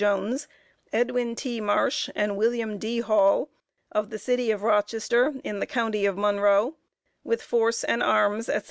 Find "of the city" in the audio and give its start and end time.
3.91-4.49